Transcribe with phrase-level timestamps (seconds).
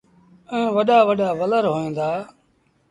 [0.53, 2.09] ائيٚݩ وڏآ وڏآ ولر هوئين دآ۔